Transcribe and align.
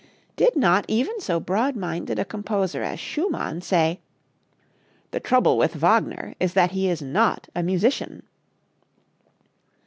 Did 0.35 0.55
not 0.55 0.85
even 0.87 1.21
so 1.21 1.39
broad 1.39 1.75
minded 1.75 2.17
a 2.17 2.25
composer 2.25 2.81
as 2.81 2.99
Schumann 2.99 3.61
say, 3.61 3.99
"The 5.11 5.19
trouble 5.19 5.59
with 5.59 5.75
Wagner 5.75 6.33
is 6.39 6.53
that 6.55 6.71
he 6.71 6.89
is 6.89 7.03
not 7.03 7.49
a 7.55 7.61
musician"? 7.61 8.23